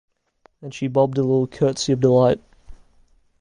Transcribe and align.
And 0.63 0.73
she 0.73 0.87
bobbed 0.87 1.19
a 1.19 1.21
little 1.21 1.45
curtsey 1.45 1.91
of 1.93 1.99
delight. 1.99 2.41